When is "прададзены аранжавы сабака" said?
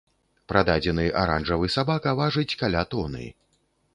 0.51-2.15